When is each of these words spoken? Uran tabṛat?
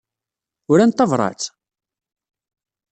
Uran 0.73 0.91
tabṛat? 0.91 1.41